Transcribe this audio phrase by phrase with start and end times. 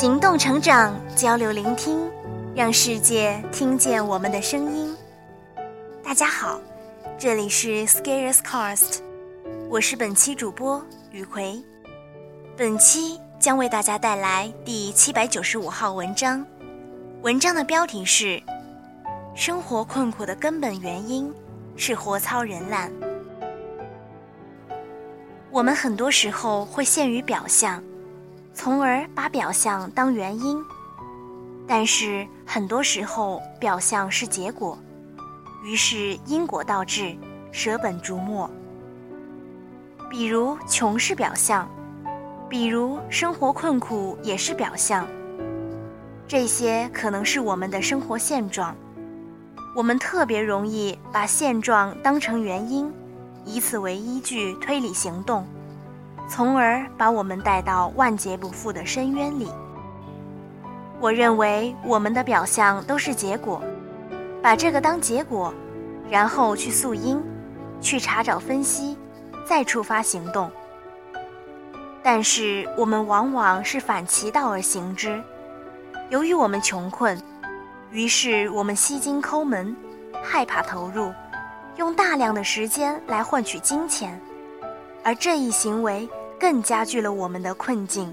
[0.00, 2.10] 行动成长，交流聆听，
[2.56, 4.96] 让世界听见我们的声音。
[6.02, 6.58] 大家好，
[7.18, 9.00] 这里是 Scarecast，
[9.68, 11.62] 我是本期主播雨葵。
[12.56, 16.42] 本期将为大家带来第七百九十五号文章，
[17.20, 18.42] 文章的标题是：
[19.34, 21.30] 生活困苦的根本原因
[21.76, 22.90] 是活糙人懒。
[25.50, 27.82] 我们很多时候会陷于表象，
[28.52, 30.62] 从而把表象当原因，
[31.66, 34.78] 但是很多时候表象是结果，
[35.64, 37.16] 于是因果倒置，
[37.52, 38.50] 舍本逐末。
[40.10, 41.68] 比如穷是表象，
[42.48, 45.06] 比如生活困苦也是表象，
[46.26, 48.76] 这些可能是我们的生活现状，
[49.74, 52.92] 我们特别容易把现状当成原因。
[53.46, 55.46] 以此为依据推理行动，
[56.30, 59.50] 从而把我们带到万劫不复的深渊里。
[61.00, 63.60] 我认为我们的表象都是结果，
[64.40, 65.52] 把这个当结果，
[66.08, 67.20] 然后去溯因，
[67.80, 68.96] 去查找分析，
[69.44, 70.48] 再触发行动。
[72.00, 75.20] 但是我们往往是反其道而行之。
[76.10, 77.20] 由于我们穷困，
[77.90, 79.76] 于是我们吸金抠门，
[80.22, 81.12] 害怕投入。
[81.76, 84.20] 用大量的时间来换取金钱，
[85.02, 86.08] 而这一行为
[86.40, 88.12] 更加剧了我们的困境。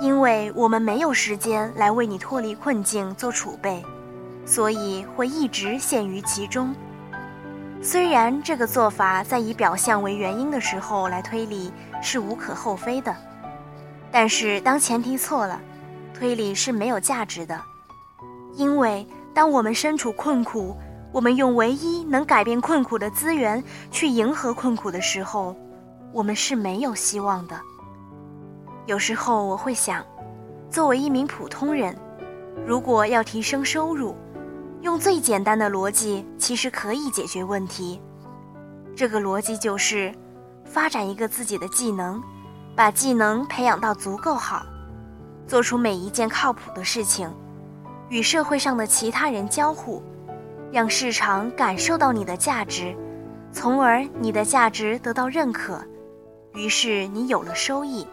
[0.00, 3.84] 因为我们没有时间来为你脱离困境做储备，
[4.46, 6.74] 所以会一直陷于其中。
[7.82, 13.14] 虽然这个做法在以表象为原因的时候来推理是无可厚非的，
[14.10, 15.60] 但是当前提错了，
[16.14, 17.60] 推理是没有价值的。
[18.56, 20.76] 因为当我们身处困苦，
[21.12, 25.54] 我们用唯一能改变困苦的资源去迎合困苦的时候，
[26.14, 27.60] 我们是没有希望的。
[28.86, 30.06] 有时候我会想，
[30.70, 31.92] 作为一名普通人，
[32.64, 34.14] 如果要提升收入，
[34.82, 38.00] 用最简单的逻辑其实可以解决问题。
[38.94, 40.14] 这个逻辑就是，
[40.64, 42.22] 发展一个自己的技能，
[42.76, 44.64] 把技能培养到足够好，
[45.48, 47.28] 做出每一件靠谱的事情，
[48.08, 50.00] 与社会上的其他人交互。
[50.70, 52.96] 让市场感受到你的价值，
[53.52, 55.80] 从而你的价值得到认可，
[56.54, 58.06] 于是你有了收益。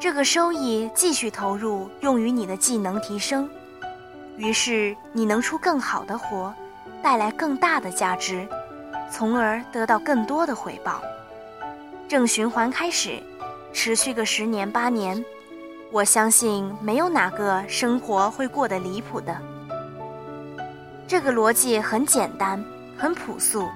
[0.00, 3.48] 这个收益继续投入用于你的技能提升，
[4.36, 6.52] 于是你能出更好的活，
[7.00, 8.46] 带来更大的价值，
[9.08, 11.00] 从而得到更多的回报。
[12.08, 13.22] 正循环开始，
[13.72, 15.24] 持续个十年八年，
[15.92, 19.36] 我相信没有哪个生活会过得离谱的。
[21.06, 22.62] 这个逻辑很简单，
[22.98, 23.68] 很朴素，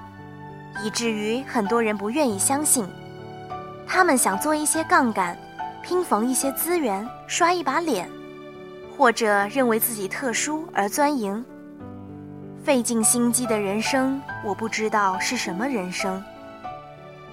[0.83, 2.85] 以至于很多人不愿意相信。
[3.87, 5.35] 他们想做一些杠杆，
[5.81, 8.09] 拼缝一些资源，刷一把脸，
[8.97, 11.43] 或者认为自己特殊而钻营。
[12.63, 16.21] 费尽心机的人生，我不知道是什么人生。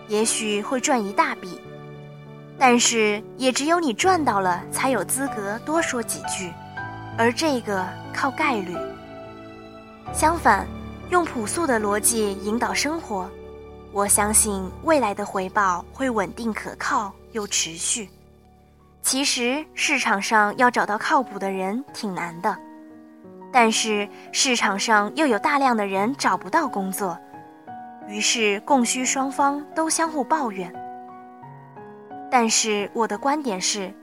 [0.06, 1.60] 也许会赚一大笔，
[2.56, 6.53] 但是也只有你赚到了，才有资格多说几句，
[7.19, 8.76] 而这个靠概率。
[10.12, 10.64] 相反，
[11.10, 13.28] 用朴素的逻辑引导生活，
[13.94, 18.10] 我相信未来的回报会稳定可靠又持续。
[19.03, 22.59] 其实市场上要找到靠谱的人挺难的，
[23.53, 27.16] 但是市场上又有大量的人找不到工作，
[28.09, 30.75] 于是供需双方都相互抱怨。
[32.28, 33.94] 但是我的观点是，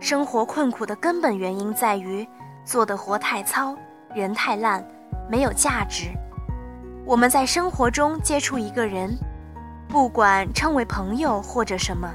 [0.00, 2.26] 生活困苦的根本原因在于
[2.64, 3.76] 做的活太糙，
[4.12, 4.84] 人太烂。
[5.30, 6.08] 没有价值。
[7.04, 9.16] 我们在生活中接触一个人，
[9.88, 12.12] 不管称为朋友或者什么，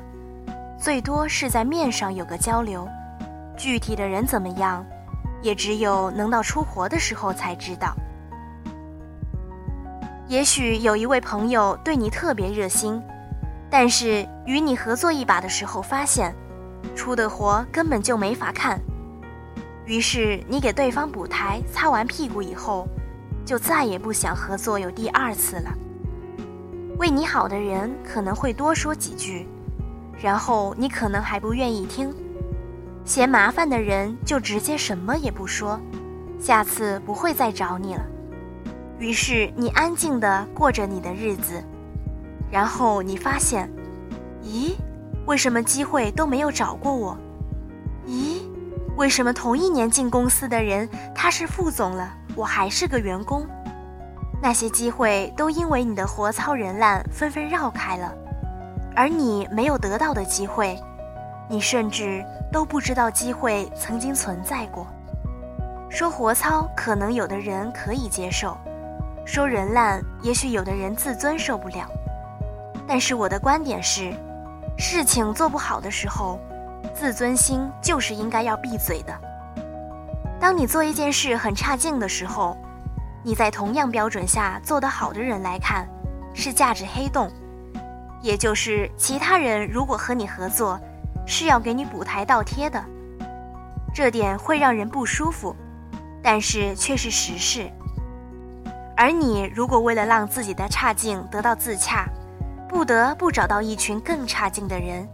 [0.77, 2.87] 最多是在面上有个交流，
[3.57, 4.85] 具体的人怎么样，
[5.41, 7.95] 也只有能到出活的时候才知道。
[10.27, 13.01] 也许有一位朋友对你特别热心，
[13.69, 16.33] 但是与你合作一把的时候发现，
[16.95, 18.79] 出的活根本就没法看，
[19.85, 22.87] 于是你给对方补台，擦完屁股以后。
[23.43, 25.73] 就再也不想合作有第二次了。
[27.01, 29.47] 为你好的人可能会多说几句，
[30.21, 32.11] 然后你可能还不愿意听；
[33.03, 35.81] 嫌麻烦的人就直接什么也不说，
[36.39, 38.05] 下次不会再找你了。
[38.99, 41.63] 于是你安静地过着你的日子，
[42.51, 43.67] 然后你发现，
[44.43, 44.75] 咦，
[45.25, 47.17] 为什么机会都没有找过我？
[48.05, 48.43] 咦，
[48.95, 52.13] 为什么同一年进公司的人他是副总了？
[52.35, 53.43] 我还是个员工，
[54.41, 58.11] 那些机会都因为你的活糙人烂纷纷绕开了，
[58.95, 60.79] 而你没有得到的机会，
[61.47, 64.87] 你甚至都不知道机会曾经存在过。
[65.89, 68.57] 说活糙，可能有的人可以接受；
[69.25, 71.87] 说人烂，也许有的人自尊受不了。
[72.87, 74.11] 但是我的观点是，
[74.75, 76.39] 事情做不好的时候，
[76.95, 79.13] 自尊心就是应该要闭嘴的。
[80.39, 82.57] 当你做一件事很差劲的时候，
[83.23, 85.87] 你在同样标准下做得好的人来看，
[86.33, 87.31] 是价值黑洞，
[88.21, 90.79] 也就是其他人如果和你合作，
[91.27, 92.83] 是要给你补台倒贴的。
[93.93, 95.55] 这点会让人不舒服，
[96.23, 97.69] 但是却是实事。
[98.95, 102.07] 而你如果为了让自己的差劲得到自洽，
[102.67, 105.07] 不得不找到一群更差劲的人，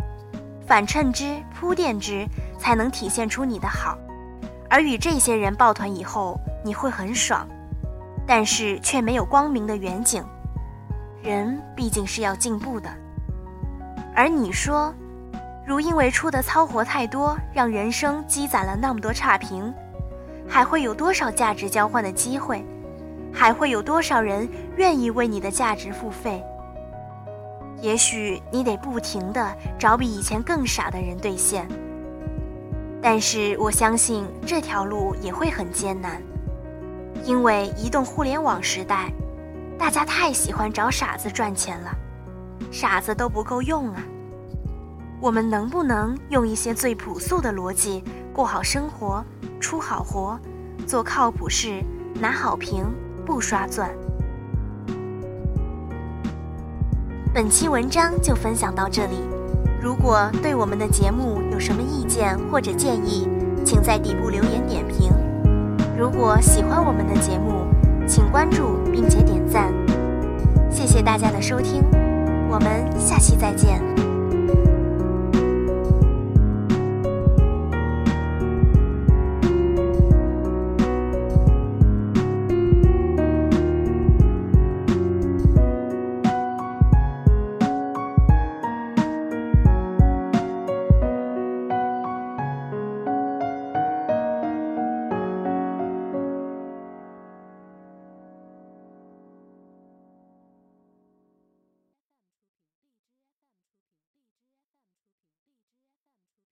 [0.65, 2.27] 反衬之、铺垫之，
[2.59, 3.97] 才能体现出你的好。
[4.69, 7.47] 而与这些人抱团以后，你会很爽，
[8.27, 10.23] 但是却没有光明的远景。
[11.23, 12.89] 人毕竟是要进步的。
[14.13, 14.93] 而你说，
[15.65, 19.73] 如因为出的糙活太多，让人生积攒了那么多差评，
[20.47, 22.63] 还会有多少价值交换的机会？
[23.33, 26.43] 还会有多少人愿意为你的价值付费？
[27.81, 31.67] 也许你得不停的找比以前更傻的人兑现，
[32.99, 36.19] 但是我相信这条路也会很艰难，
[37.27, 39.11] 因为移动互联网时代，
[39.77, 41.91] 大家太喜欢找傻子赚钱了，
[42.71, 44.01] 傻子都不够用啊。
[45.19, 48.01] 我们能不能用一些最朴素的逻辑
[48.31, 49.21] 过好生活，
[49.59, 50.39] 出好活，
[50.87, 51.83] 做靠谱事，
[52.17, 52.85] 拿好评，
[53.25, 53.91] 不刷钻？
[57.33, 59.17] 本期文章就分享到这里。
[59.81, 63.27] 如果对我们的节目有什么意见或者建议，
[63.65, 64.96] 请在底部留言点评。
[65.97, 67.65] 如果喜欢我们的节目，
[68.07, 69.73] 请关注并且点赞。
[70.69, 71.83] 谢谢大家的收听，
[72.47, 73.81] 我们下期再见。